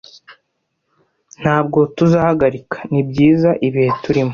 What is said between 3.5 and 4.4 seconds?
ibihe turimo